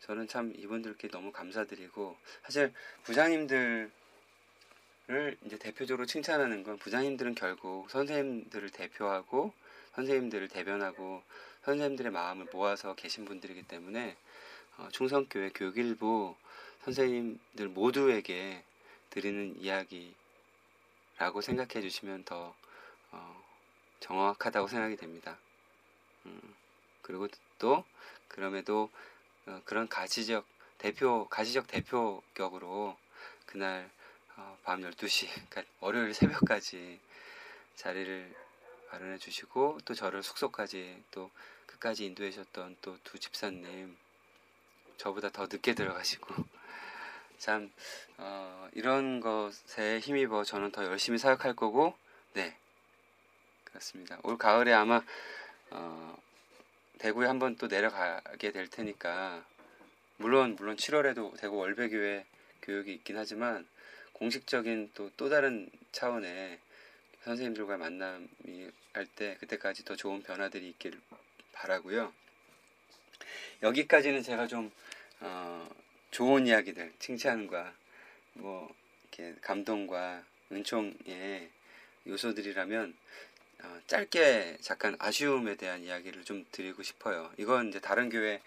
저는 0.00 0.28
참 0.28 0.52
이분들께 0.56 1.08
너무 1.08 1.30
감사드리고 1.30 2.16
사실 2.42 2.72
부장님들 3.04 3.90
을 5.10 5.36
이제 5.44 5.58
대표적으로 5.58 6.06
칭찬하는 6.06 6.62
건 6.62 6.78
부장님들은 6.78 7.34
결국 7.34 7.90
선생님들을 7.90 8.70
대표하고 8.70 9.52
선생님들을 9.96 10.46
대변하고 10.46 11.24
선생님들의 11.64 12.12
마음을 12.12 12.46
모아서 12.52 12.94
계신 12.94 13.24
분들이기 13.24 13.64
때문에 13.64 14.16
어, 14.76 14.88
충성교회 14.92 15.50
교육일부 15.52 16.36
선생님들 16.84 17.68
모두에게 17.70 18.62
드리는 19.10 19.56
이야기라고 19.58 21.40
생각해 21.42 21.80
주시면 21.80 22.22
더 22.22 22.54
어, 23.10 23.44
정확하다고 23.98 24.68
생각이 24.68 24.94
됩니다. 24.94 25.38
음, 26.26 26.54
그리고 27.02 27.26
또 27.58 27.84
그럼에도 28.28 28.88
어, 29.46 29.60
그런 29.64 29.88
가시적 29.88 30.46
대표 30.78 31.26
가시적 31.28 31.66
대표격으로 31.66 32.96
그날 33.46 33.90
어, 34.40 34.58
밤 34.64 34.80
12시 34.80 35.28
그러니까 35.50 35.62
월요일 35.80 36.14
새벽까지 36.14 36.98
자리를 37.76 38.34
마련해 38.90 39.18
주시고 39.18 39.80
또 39.84 39.94
저를 39.94 40.22
숙소까지 40.22 41.02
또 41.10 41.30
끝까지 41.66 42.06
인도해 42.06 42.30
주셨던 42.30 42.76
또 42.80 42.98
두 43.04 43.18
집사님 43.18 43.96
저보다 44.96 45.28
더 45.30 45.46
늦게 45.46 45.74
들어가시고 45.74 46.34
참 47.38 47.70
어, 48.16 48.68
이런 48.72 49.20
것에 49.20 50.00
힘입어 50.00 50.44
저는 50.44 50.72
더 50.72 50.84
열심히 50.84 51.18
사역할 51.18 51.54
거고 51.54 51.94
네 52.32 52.56
그렇습니다. 53.64 54.18
올 54.22 54.38
가을에 54.38 54.72
아마 54.72 55.02
어, 55.70 56.18
대구에 56.98 57.26
한번 57.26 57.56
또 57.56 57.66
내려가게 57.66 58.52
될 58.52 58.68
테니까 58.68 59.44
물론 60.16 60.56
물론 60.56 60.76
7월에도 60.76 61.38
대구 61.38 61.56
월배교회 61.56 62.24
교육이 62.62 62.92
있긴 62.94 63.16
하지만 63.16 63.66
공식적인 64.20 64.90
또 64.94 65.10
또 65.16 65.28
다른 65.30 65.70
차원의 65.92 66.58
선생님들과 67.24 67.76
만남이 67.78 68.70
할 68.92 69.06
때 69.16 69.36
그때까지 69.40 69.84
더 69.84 69.96
좋은 69.96 70.22
변화들이 70.22 70.68
있길 70.70 71.00
바라고요. 71.52 72.12
여기까지는 73.62 74.22
제가 74.22 74.46
좀 74.46 74.70
어, 75.20 75.68
좋은 76.10 76.46
이야기들 76.46 76.92
칭찬과 76.98 77.72
뭐 78.34 78.74
이렇게 79.02 79.34
감동과 79.40 80.24
은총의 80.52 81.48
요소들이라면 82.06 82.94
어, 83.62 83.80
짧게 83.86 84.58
잠깐 84.60 84.96
아쉬움에 84.98 85.56
대한 85.56 85.82
이야기를 85.82 86.24
좀 86.24 86.44
드리고 86.52 86.82
싶어요. 86.82 87.32
이건 87.38 87.68
이제 87.68 87.80
다른 87.80 88.10
교회 88.10 88.40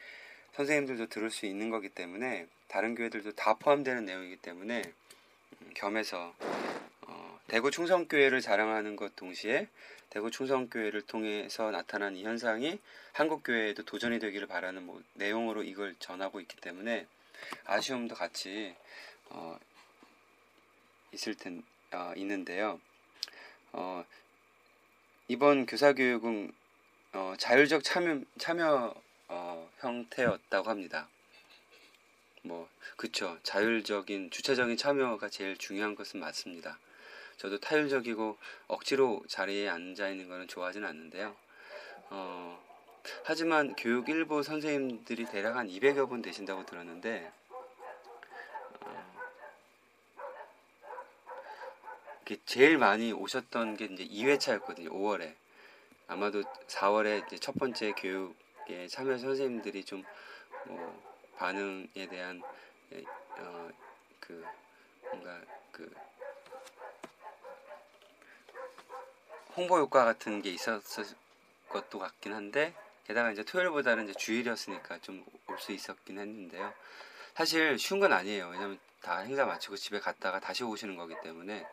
선생님들도 0.53 1.07
들을 1.07 1.31
수 1.31 1.45
있는 1.47 1.69
거기 1.71 1.89
때문에 1.89 2.47
다른 2.67 2.93
교회들도 2.95 3.31
다 3.33 3.55
포함되는 3.55 4.05
내용이기 4.05 4.37
때문에 4.37 4.81
음, 4.81 4.93
겸해서 5.73 6.33
어, 7.07 7.39
대구 7.47 7.71
충성교회를 7.71 8.41
자랑하는 8.41 8.95
것 8.95 9.15
동시에 9.15 9.67
대구 10.09 10.29
충성교회를 10.29 11.03
통해서 11.03 11.71
나타난 11.71 12.15
이 12.15 12.23
현상이 12.23 12.79
한국교회에도 13.13 13.83
도전이 13.83 14.19
되기를 14.19 14.47
바라는 14.47 14.85
뭐 14.85 15.01
내용으로 15.13 15.63
이걸 15.63 15.95
전하고 15.99 16.39
있기 16.41 16.57
때문에 16.57 17.07
아쉬움도 17.65 18.15
같이 18.15 18.75
어, 19.29 19.57
있을 21.13 21.35
텐 21.35 21.63
어, 21.91 22.13
있는데요. 22.15 22.79
어, 23.71 24.05
이번 25.27 25.65
교사교육은 25.65 26.51
어, 27.13 27.33
자율적 27.37 27.83
참여, 27.83 28.21
참여 28.37 28.93
어, 29.29 29.69
형태였다고 29.79 30.69
합니다. 30.69 31.07
뭐 32.43 32.69
그쵸 32.97 33.37
자율적인 33.43 34.29
주체적인 34.29 34.75
참여가 34.77 35.29
제일 35.29 35.57
중요한 35.57 35.95
것은 35.95 36.19
맞습니다. 36.19 36.77
저도 37.37 37.59
타율적이고 37.59 38.37
억지로 38.67 39.23
자리에 39.27 39.69
앉아 39.69 40.09
있는 40.09 40.27
것은 40.27 40.47
좋아하지는 40.47 40.87
않는데요. 40.87 41.35
어, 42.09 42.61
하지만 43.23 43.75
교육 43.75 44.09
일부 44.09 44.43
선생님들이 44.43 45.25
대략 45.25 45.55
한 45.55 45.67
200여 45.67 46.09
분 46.09 46.21
되신다고 46.21 46.65
들었는데 46.65 47.31
어, 48.81 49.15
제일 52.45 52.77
많이 52.77 53.13
오셨던 53.13 53.77
게 53.77 53.85
이제 53.85 54.05
2회차였거든요. 54.05 54.89
5월에 54.89 55.33
아마도 56.07 56.43
4월에 56.43 57.25
이제 57.25 57.37
첫 57.37 57.55
번째 57.55 57.93
교육에 57.93 58.87
참여 58.89 59.17
선생님들이 59.17 59.85
좀뭐 59.85 61.12
반응에 61.37 62.07
대한 62.09 62.41
어, 63.37 63.69
그 64.19 64.45
뭔가 65.11 65.41
그 65.71 65.91
홍보 69.55 69.77
효과 69.77 70.05
같은 70.05 70.41
게 70.41 70.49
있었을 70.51 71.05
것도 71.69 71.99
같긴 71.99 72.33
한데 72.33 72.73
게다가 73.05 73.31
이제 73.31 73.43
토요일보다는 73.43 74.05
이제 74.09 74.13
주일이었으니까 74.13 74.99
좀 74.99 75.23
올 75.47 75.59
수 75.59 75.71
있었긴 75.71 76.17
했는데요. 76.17 76.73
사실 77.35 77.77
쉬운 77.77 77.99
건 77.99 78.11
아니에요. 78.13 78.47
왜냐면 78.49 78.79
다 79.01 79.19
행사 79.19 79.45
마치고 79.45 79.75
집에 79.75 79.99
갔다가 79.99 80.39
다시 80.39 80.63
오시는 80.63 80.95
거기 80.95 81.15
때문에 81.21 81.65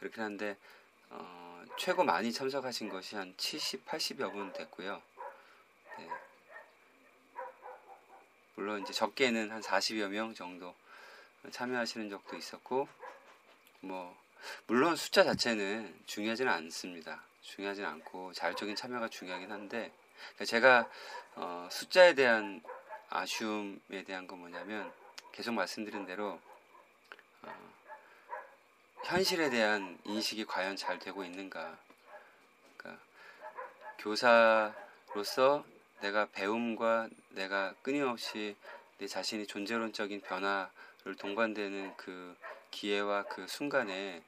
그렇긴 0.00 0.22
한데 0.22 0.56
어, 1.10 1.64
최고 1.78 2.02
많이 2.04 2.32
참석하신 2.32 2.88
것이 2.88 3.16
한 3.16 3.34
70, 3.36 3.84
80여 3.86 4.32
분 4.32 4.52
됐고요. 4.52 5.00
네. 5.98 6.08
물론 8.54 8.82
이제 8.82 8.92
적게는 8.92 9.50
한 9.50 9.60
40여 9.60 10.08
명 10.08 10.34
정도 10.34 10.74
참여하시는 11.50 12.10
적도 12.10 12.36
있었고 12.36 12.88
뭐 13.80 14.16
물론 14.66 14.96
숫자 14.96 15.24
자체는 15.24 16.02
중요하지는 16.06 16.52
않습니다. 16.52 17.22
중요하지는 17.42 17.88
않고 17.88 18.32
자율적인 18.32 18.76
참여가 18.76 19.08
중요하긴 19.08 19.50
한데 19.50 19.92
그러니까 20.34 20.44
제가 20.44 20.90
어, 21.34 21.68
숫자에 21.70 22.14
대한 22.14 22.62
아쉬움에 23.08 24.04
대한 24.06 24.26
건 24.26 24.38
뭐냐면 24.38 24.92
계속 25.32 25.54
말씀드린 25.54 26.06
대로 26.06 26.40
어, 27.42 27.72
현실에 29.04 29.50
대한 29.50 29.98
인식이 30.04 30.44
과연 30.44 30.76
잘 30.76 30.98
되고 30.98 31.24
있는가. 31.24 31.76
그러니까 32.76 33.02
교사로서 33.98 35.64
내가 36.02 36.26
배움과 36.26 37.08
내가 37.30 37.74
끊임없이 37.82 38.56
내 38.98 39.06
자신이 39.06 39.46
존재론적인 39.46 40.20
변화를 40.20 41.14
동반되는 41.18 41.96
그 41.96 42.36
기회와 42.70 43.24
그 43.24 43.46
순간에 43.46 44.22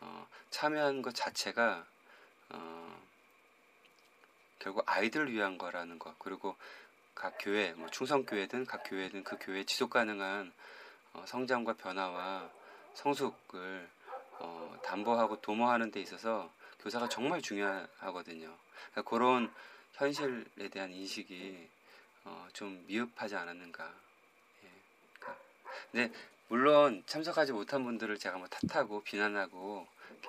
어, 0.00 0.26
참여한 0.50 1.02
것 1.02 1.14
자체가 1.14 1.86
어, 2.50 3.02
결국 4.58 4.82
아이들을 4.86 5.32
위한 5.32 5.56
거라는 5.56 5.98
것 5.98 6.18
그리고 6.18 6.56
각 7.14 7.34
교회 7.38 7.72
뭐 7.74 7.88
충성교회든 7.88 8.66
각 8.66 8.82
교회든 8.84 9.22
그 9.22 9.36
교회 9.40 9.64
지속 9.64 9.90
가능한 9.90 10.52
어, 11.12 11.24
성장과 11.26 11.74
변화와 11.74 12.50
성숙을 12.94 13.88
어, 14.40 14.76
담보하고 14.82 15.40
도모하는 15.40 15.92
데 15.92 16.00
있어서 16.00 16.50
교사가 16.80 17.08
정말 17.08 17.40
중요하거든요. 17.40 18.52
그러니까 18.90 19.02
그런 19.08 19.52
현실에 19.94 20.68
대한 20.70 20.92
인식이 20.92 21.68
어, 22.24 22.48
좀 22.52 22.84
미흡하지 22.86 23.36
않았는가. 23.36 23.94
예. 24.64 24.68
그러니까 25.18 25.42
근데 25.92 26.12
물론 26.48 27.02
참석하지 27.06 27.52
못한 27.52 27.84
분들을 27.84 28.18
제가 28.18 28.38
뭐 28.38 28.48
탓하고 28.48 29.02
비난하고 29.02 29.86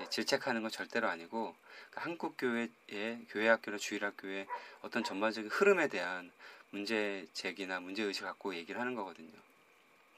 질책하는 0.10 0.62
건 0.62 0.72
절대로 0.72 1.08
아니고 1.08 1.56
그러니까 1.90 2.02
한국 2.02 2.36
교회의 2.38 3.26
교회학교나 3.30 3.78
주일학교의 3.78 4.48
어떤 4.82 5.04
전반적인 5.04 5.50
흐름에 5.50 5.88
대한 5.88 6.32
문제 6.72 7.26
제기나 7.34 7.80
문제 7.80 8.04
의식을 8.04 8.28
갖고 8.28 8.54
얘기를 8.56 8.80
하는 8.80 8.96
거거든요. 8.96 9.32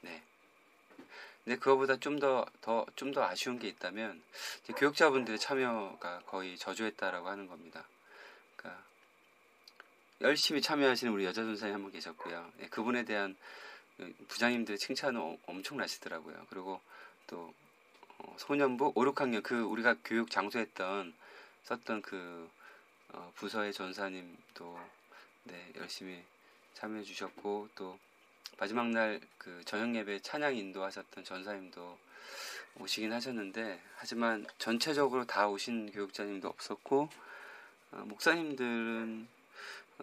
네. 0.02 0.22
근데 1.44 1.58
그거보다 1.58 1.96
좀더 1.96 2.46
더 2.60 2.84
좀 2.96 3.12
더 3.12 3.22
아쉬운 3.24 3.58
게 3.58 3.68
있다면 3.68 4.22
교육자분들의 4.76 5.38
참여가 5.38 6.20
거의 6.26 6.58
저조했다라고 6.58 7.28
하는 7.28 7.46
겁니다. 7.46 7.86
열심히 10.20 10.60
참여하시는 10.60 11.12
우리 11.12 11.24
여자 11.24 11.42
전사님 11.42 11.74
한 11.74 11.82
분 11.82 11.92
계셨고요. 11.92 12.52
네, 12.56 12.68
그분에 12.68 13.04
대한 13.04 13.36
부장님들의 14.28 14.78
칭찬은 14.78 15.38
엄청나시더라고요. 15.46 16.46
그리고 16.50 16.80
또 17.26 17.52
어, 18.18 18.36
소년부 18.38 18.92
5, 18.96 19.04
6학년 19.04 19.42
그 19.42 19.60
우리가 19.60 19.94
교육 20.04 20.30
장소했던 20.30 21.14
썼던 21.64 22.02
그 22.02 22.50
어, 23.12 23.32
부서의 23.36 23.72
전사님도 23.72 24.80
네, 25.44 25.72
열심히 25.76 26.22
참여해 26.74 27.04
주셨고 27.04 27.68
또 27.74 27.98
마지막 28.58 28.88
날 28.88 29.20
그 29.38 29.62
저녁 29.64 29.94
예배 29.94 30.20
찬양 30.20 30.56
인도하셨던 30.56 31.24
전사님도 31.24 31.98
오시긴 32.80 33.12
하셨는데 33.12 33.80
하지만 33.96 34.46
전체적으로 34.58 35.24
다 35.24 35.48
오신 35.48 35.92
교육자님도 35.92 36.48
없었고 36.48 37.08
어, 37.92 37.96
목사님들은 38.06 39.28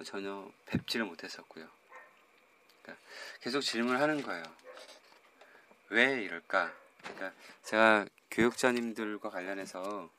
전혀 0.04 0.52
뵙지를 0.66 1.06
못했었고요. 1.06 1.68
그러니까 2.82 3.04
계속 3.40 3.62
질문하는 3.62 4.22
거예요. 4.22 4.44
왜 5.90 6.24
이럴까? 6.24 6.74
그러니까 7.02 7.34
제가 7.64 8.06
교육자님들과 8.32 9.30
관련해서 9.30 10.10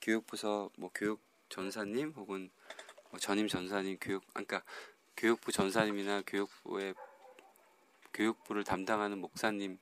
교육부서 0.00 0.70
뭐 0.76 0.90
교육 0.94 1.20
전사님 1.48 2.12
혹은 2.16 2.50
뭐 3.10 3.18
전임 3.18 3.48
전사님 3.48 3.98
교육 4.00 4.24
그러니까 4.32 4.62
교육부 5.16 5.52
전사님이나 5.52 6.22
교육부의 6.26 6.94
교육부를 8.12 8.64
담당하는 8.64 9.18
목사님 9.18 9.78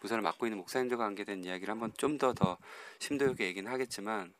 부서를 0.00 0.22
맡고 0.22 0.46
있는 0.46 0.58
목사님들과 0.58 1.04
관계된 1.04 1.44
이야기를 1.44 1.72
한번 1.72 1.92
좀 1.96 2.18
더더 2.18 2.58
심도 2.98 3.26
있게 3.30 3.46
얘기는 3.46 3.70
하겠지만 3.70 4.34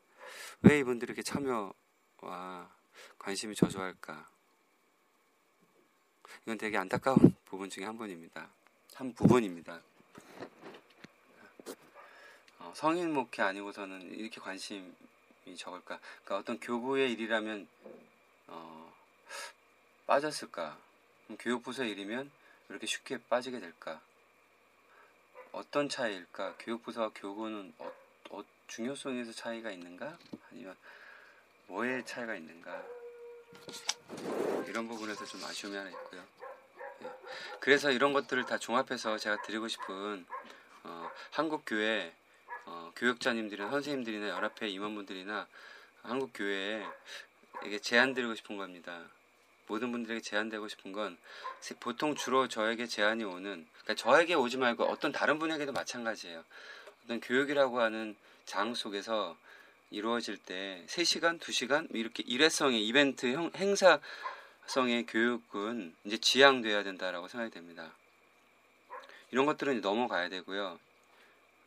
왜 0.61 0.79
이분들이 0.79 1.09
이렇게 1.09 1.23
참여와 1.23 2.69
관심이 3.17 3.55
저조할까? 3.55 4.29
이건 6.43 6.57
되게 6.57 6.77
안타까운 6.77 7.35
부분 7.45 7.69
중에 7.69 7.85
한 7.85 7.97
분입니다. 7.97 8.49
한 8.93 9.13
부분입니다. 9.13 9.81
어, 12.59 12.73
성인 12.75 13.13
목회 13.13 13.41
아니고서는 13.41 14.13
이렇게 14.13 14.39
관심이 14.39 14.93
적을까? 15.57 15.99
그러니까 16.23 16.37
어떤 16.37 16.59
교부의 16.59 17.11
일이라면 17.13 17.67
어, 18.47 18.93
빠졌을까? 20.05 20.77
교육부서 21.39 21.83
일이면 21.83 22.31
이렇게 22.69 22.85
쉽게 22.85 23.17
빠지게 23.29 23.59
될까? 23.59 24.01
어떤 25.51 25.89
차이일까? 25.89 26.55
교육부서와 26.59 27.11
교구는 27.15 27.73
어, 27.79 27.91
어, 28.31 28.43
중요성에서 28.67 29.31
차이가 29.31 29.71
있는가? 29.71 30.17
아니면 30.51 30.75
뭐에 31.67 32.03
차이가 32.05 32.35
있는가? 32.35 32.83
이런 34.67 34.87
부분에서 34.87 35.25
좀 35.25 35.43
아쉬움이 35.43 35.75
하나 35.75 35.89
있고요. 35.89 36.23
예. 37.03 37.11
그래서 37.59 37.91
이런 37.91 38.13
것들을 38.13 38.45
다 38.45 38.57
종합해서 38.57 39.17
제가 39.17 39.41
드리고 39.43 39.67
싶은 39.67 40.25
어, 40.83 41.11
한국 41.31 41.63
교회 41.65 42.13
어, 42.65 42.91
교육자님들이나 42.95 43.69
선생님들이나 43.69 44.29
연합회 44.29 44.67
임원분들이나 44.67 45.47
한국 46.03 46.31
교회에 46.33 46.85
이게 47.65 47.79
제안 47.79 48.13
드리고 48.13 48.35
싶은 48.35 48.57
겁니다. 48.57 49.03
모든 49.67 49.91
분들에게 49.91 50.21
제안되고 50.21 50.67
싶은 50.67 50.91
건 50.91 51.17
보통 51.79 52.15
주로 52.15 52.47
저에게 52.47 52.85
제안이 52.85 53.23
오는 53.23 53.67
그러니까 53.81 53.95
저에게 53.95 54.35
오지 54.35 54.57
말고 54.57 54.83
어떤 54.85 55.11
다른 55.11 55.39
분에게도 55.39 55.71
마찬가지예요. 55.71 56.43
어떤 57.03 57.19
교육이라고 57.19 57.81
하는 57.81 58.15
장 58.45 58.75
속에서 58.75 59.35
이루어질 59.91 60.37
때 60.37 60.83
3시간, 60.87 61.39
2시간 61.39 61.87
이렇게 61.93 62.23
일회성의 62.25 62.85
이벤트 62.85 63.31
형, 63.31 63.51
행사성의 63.55 65.05
교육은 65.07 65.95
이제 66.03 66.17
지양돼야 66.17 66.83
된다라고 66.83 67.27
생각이 67.27 67.51
됩니다. 67.53 67.91
이런 69.31 69.45
것들은 69.45 69.81
넘어가야 69.81 70.29
되고요. 70.29 70.79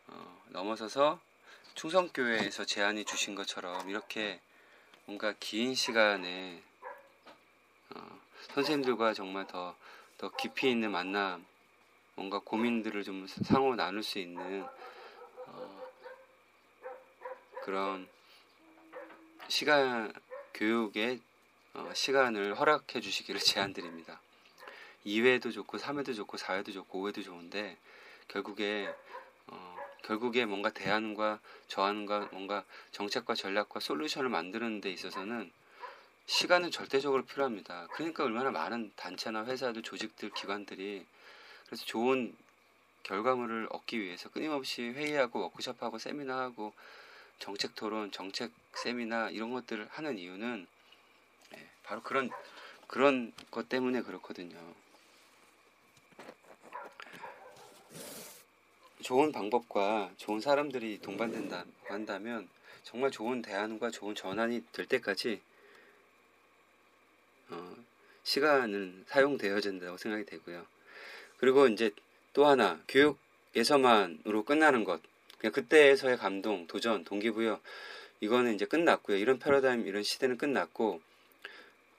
어, 0.08 0.42
넘어서서 0.48 1.20
충성교회에서 1.74 2.64
제안이 2.64 3.04
주신 3.04 3.34
것처럼 3.34 3.88
이렇게 3.88 4.40
뭔가 5.04 5.32
긴 5.38 5.74
시간에 5.74 6.62
어, 7.90 8.20
선생님들과 8.54 9.14
정말 9.14 9.46
더, 9.46 9.76
더 10.16 10.30
깊이 10.30 10.70
있는 10.70 10.90
만남, 10.90 11.46
뭔가 12.14 12.40
고민들을 12.40 13.04
좀 13.04 13.26
상호 13.26 13.74
나눌 13.74 14.02
수 14.02 14.18
있는 14.18 14.62
어, 14.62 14.77
그런 17.68 18.08
시간 19.48 20.10
교육의 20.54 21.20
어, 21.74 21.90
시간을 21.92 22.58
허락해 22.58 23.02
주시기를 23.02 23.42
제안드립니다. 23.42 24.22
2회도 25.04 25.52
좋고 25.52 25.76
3회도 25.76 26.16
좋고 26.16 26.38
4회도 26.38 26.72
좋고 26.72 26.98
5회도 26.98 27.22
좋은데 27.22 27.76
결국에 28.26 28.88
어, 29.48 29.76
결국에 30.02 30.46
뭔가 30.46 30.70
대안과 30.70 31.40
저안과 31.66 32.30
뭔가 32.32 32.64
정책과 32.92 33.34
전략과 33.34 33.80
솔루션을 33.80 34.30
만드는 34.30 34.80
데 34.80 34.90
있어서는 34.90 35.52
시간은 36.24 36.70
절대적으로 36.70 37.26
필요합니다. 37.26 37.88
그러니까 37.90 38.24
얼마나 38.24 38.50
많은 38.50 38.92
단체나 38.96 39.44
회사들, 39.44 39.82
조직들, 39.82 40.30
기관들이 40.30 41.04
그래서 41.66 41.84
좋은 41.84 42.34
결과물을 43.02 43.68
얻기 43.72 44.00
위해서 44.00 44.30
끊임없이 44.30 44.84
회의하고 44.84 45.40
워크숍하고 45.40 45.98
세미나하고 45.98 46.72
정책 47.38 47.74
토론, 47.74 48.10
정책 48.10 48.50
세미나 48.74 49.30
이런 49.30 49.52
것들을 49.52 49.86
하는 49.90 50.18
이유는 50.18 50.66
네, 51.52 51.68
바로 51.82 52.02
그런 52.02 52.30
그런 52.86 53.32
것 53.50 53.68
때문에 53.68 54.02
그렇거든요. 54.02 54.56
좋은 59.02 59.32
방법과 59.32 60.10
좋은 60.16 60.40
사람들이 60.40 60.98
동반된다 61.00 61.64
한다면 61.86 62.48
정말 62.82 63.10
좋은 63.10 63.42
대안과 63.42 63.90
좋은 63.90 64.14
전환이 64.14 64.64
될 64.72 64.86
때까지 64.86 65.40
어, 67.50 67.76
시간은 68.24 69.04
사용되어야 69.06 69.60
된다고 69.60 69.96
생각이 69.96 70.24
되고요. 70.24 70.66
그리고 71.38 71.68
이제 71.68 71.90
또 72.32 72.46
하나 72.46 72.82
교육에서만으로 72.88 74.44
끝나는 74.44 74.84
것 74.84 75.00
그냥 75.38 75.52
그때에서의 75.52 76.16
감동, 76.16 76.66
도전, 76.66 77.04
동기부여 77.04 77.60
이거는 78.20 78.54
이제 78.54 78.64
끝났고요. 78.64 79.16
이런 79.16 79.38
패러다임, 79.38 79.86
이런 79.86 80.02
시대는 80.02 80.36
끝났고 80.36 81.00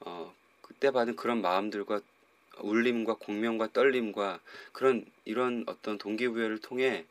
어, 0.01 0.33
그때 0.61 0.91
받은 0.91 1.15
그런 1.15 1.41
마음들과 1.41 2.01
울림과 2.59 3.15
공명과 3.15 3.69
떨림과 3.71 4.41
그런 4.73 5.05
이런 5.25 5.63
어떤 5.67 5.97
동기부여를 5.97 6.59
통해 6.59 7.05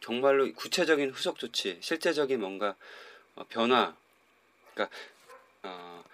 정말로 0.00 0.52
구체적인 0.52 1.10
후속 1.10 1.38
조치, 1.38 1.78
실제적인 1.80 2.40
뭔가 2.40 2.76
어, 3.36 3.44
변화, 3.48 3.96
그러니까 4.74 4.94
어, 5.62 6.04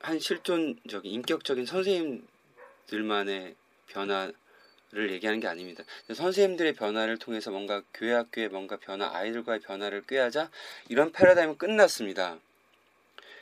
한 0.00 0.18
실존적인 0.18 1.10
인격적인 1.10 1.66
선생님들만의 1.66 3.56
변화 3.88 4.32
를 4.94 5.10
얘기하는 5.10 5.40
게 5.40 5.48
아닙니다. 5.48 5.82
선생님들의 6.12 6.74
변화를 6.74 7.18
통해서 7.18 7.50
뭔가 7.50 7.82
교회 7.92 8.12
학교의 8.12 8.48
뭔가 8.48 8.76
변화, 8.76 9.12
아이들과의 9.12 9.60
변화를 9.60 10.06
꾀하자 10.06 10.50
이런 10.88 11.10
패러다임은 11.10 11.58
끝났습니다. 11.58 12.38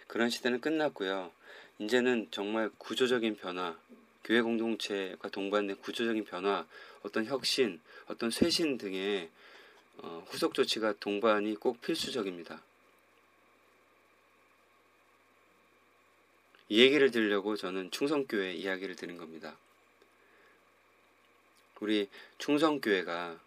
그런 0.07 0.31
시대는 0.31 0.63
끝났고요. 0.63 1.31
이제는 1.79 2.29
정말 2.31 2.71
구조적인 2.79 3.37
변화, 3.37 3.77
교회 4.25 4.41
공동체가 4.41 5.29
동반된 5.29 5.77
구조적인 5.83 6.25
변화, 6.25 6.67
어떤 7.03 7.27
혁신, 7.27 7.81
어떤 8.07 8.31
쇄신 8.31 8.79
등의 8.79 9.29
어, 9.99 10.25
후속 10.29 10.55
조치가 10.55 10.95
동반이 11.01 11.57
꼭 11.57 11.83
필수적입니다. 11.83 12.63
이 16.71 16.81
얘기를 16.81 17.11
들려고 17.11 17.57
저는 17.57 17.91
충성교회 17.91 18.55
이야기를 18.55 18.97
드린 18.97 19.19
겁니다. 19.19 19.55
우리 21.83 22.09
충성교회가 22.39 23.41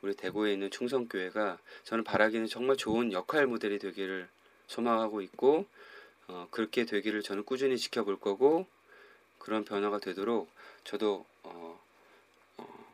우리 0.00 0.16
대구에 0.16 0.54
있는 0.54 0.70
충성교회가 0.70 1.58
저는 1.84 2.02
바라기는 2.02 2.46
정말 2.46 2.78
좋은 2.78 3.12
역할 3.12 3.46
모델이 3.46 3.78
되기를 3.78 4.26
소망하고 4.68 5.20
있고 5.20 5.66
어, 6.26 6.48
그렇게 6.50 6.86
되기를 6.86 7.22
저는 7.22 7.44
꾸준히 7.44 7.76
지켜볼 7.76 8.20
거고 8.20 8.66
그런 9.38 9.66
변화가 9.66 9.98
되도록 9.98 10.50
저도 10.84 11.26
어, 11.42 11.78
어, 12.56 12.86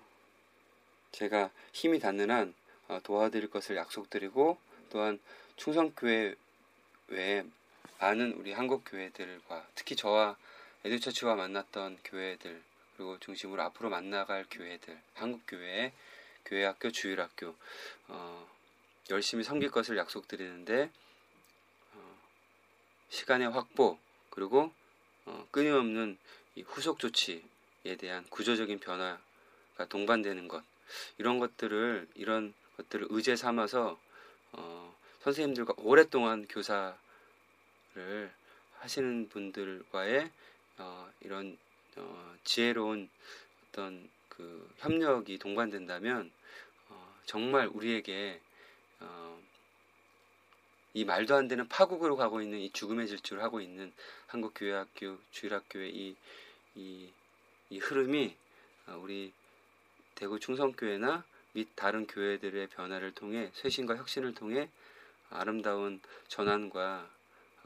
제가 1.12 1.53
힘이 1.72 2.00
닿는 2.00 2.33
한 2.33 2.53
어, 2.88 2.98
도와드릴 3.05 3.48
것을 3.48 3.76
약속드리고 3.76 4.59
또한 4.90 5.20
충성교회 5.55 6.35
외에 7.07 7.44
많은 8.00 8.33
우리 8.33 8.53
한국 8.53 8.83
교회들과 8.85 9.68
특히 9.76 9.94
저와 9.94 10.37
에듀처치와 10.85 11.37
만났던 11.37 11.98
교회들 12.03 12.70
그리고 13.01 13.19
중심으로 13.19 13.63
앞으로 13.63 13.89
만나갈 13.89 14.45
교회들 14.51 15.01
한국 15.15 15.41
교회 15.49 15.91
교회 16.45 16.67
학교 16.67 16.91
주일학교 16.91 17.57
어, 18.09 18.47
열심히 19.09 19.43
섬길 19.43 19.71
것을 19.71 19.97
약속드리는데 19.97 20.91
어, 21.95 22.19
시간의 23.09 23.49
확보 23.49 23.99
그리고 24.29 24.71
어, 25.25 25.49
끊임없는 25.51 26.19
이 26.57 26.61
후속 26.61 26.99
조치에 26.99 27.97
대한 27.99 28.27
구조적인 28.29 28.81
변화가 28.81 29.87
동반되는 29.89 30.47
것 30.47 30.63
이런 31.17 31.39
것들을 31.39 32.07
이런 32.17 32.53
것들을 32.77 33.07
의제 33.09 33.35
삼아서 33.35 33.99
어, 34.53 34.95
선생님들과 35.21 35.73
오랫동안 35.79 36.47
교사 36.49 36.99
를 37.95 38.31
하시는 38.79 39.29
분들과의 39.31 40.31
어, 40.79 41.11
이런 41.23 41.59
어, 41.96 42.37
지혜로운 42.44 43.09
어떤 43.68 44.09
그 44.29 44.68
협력이 44.79 45.38
동반된다면 45.38 46.31
어, 46.88 47.14
정말 47.26 47.68
우리에게 47.72 48.40
어, 49.00 49.40
이 50.94 51.05
말도 51.05 51.35
안 51.37 51.48
되는 51.48 51.68
파국으로 51.68 52.16
가고 52.16 52.42
있는 52.42 52.59
이 52.59 52.70
죽음의 52.70 53.07
질주를 53.09 53.42
하고 53.42 53.61
있는 53.61 53.92
한국 54.26 54.53
교회학교 54.55 55.18
주일학교의 55.31 55.94
이, 55.94 56.16
이, 56.74 57.11
이 57.70 57.79
흐름이 57.79 58.35
어, 58.87 59.00
우리 59.03 59.33
대구 60.14 60.38
충성교회나 60.38 61.24
및 61.53 61.68
다른 61.74 62.07
교회들의 62.07 62.68
변화를 62.68 63.12
통해 63.12 63.50
쇄신과 63.55 63.96
혁신을 63.96 64.35
통해 64.35 64.68
아름다운 65.31 66.00
전환과 66.29 67.09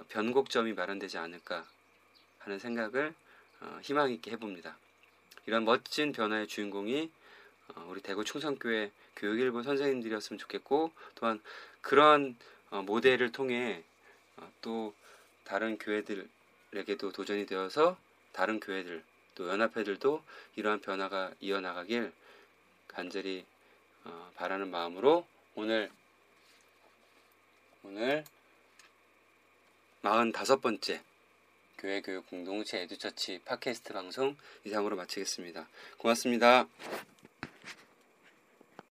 변곡점이 0.08 0.72
마련되지 0.72 1.18
않을까 1.18 1.66
하는 2.38 2.58
생각을 2.58 3.14
어, 3.64 3.80
희망 3.82 4.10
있게 4.12 4.32
해봅니다. 4.32 4.76
이런 5.46 5.64
멋진 5.64 6.12
변화의 6.12 6.46
주인공이 6.46 7.10
어, 7.68 7.86
우리 7.88 8.00
대구 8.02 8.24
충성교회 8.24 8.90
교육일부 9.16 9.62
선생님들이었으면 9.62 10.38
좋겠고 10.38 10.92
또한 11.14 11.40
그런 11.80 12.36
어, 12.70 12.82
모델을 12.82 13.32
통해 13.32 13.82
또 14.60 14.94
다른 15.44 15.78
교회들에게도 15.78 17.12
도전이 17.12 17.46
되어서 17.46 17.96
다른 18.32 18.60
교회들 18.60 19.02
또 19.34 19.48
연합회들도 19.48 20.22
이러한 20.56 20.80
변화가 20.80 21.32
이어나가길 21.40 22.12
간절히 22.88 23.44
바라는 24.34 24.70
마음으로 24.70 25.26
오늘 25.54 25.90
오늘 27.84 28.24
45번째 30.02 31.00
교회 31.84 32.00
교육 32.00 32.26
공동체 32.30 32.80
에듀처치 32.80 33.40
팟캐스트 33.44 33.92
방송 33.92 34.34
이상으로 34.64 34.96
마치겠습니다. 34.96 35.68
고맙습니다. 35.98 36.66